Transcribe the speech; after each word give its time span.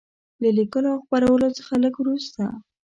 له 0.41 0.49
لیکلو 0.57 0.87
او 0.93 0.99
خپرولو 1.03 1.47
څخه 1.57 1.73
لږ 1.83 1.93
وروسته. 1.97 2.43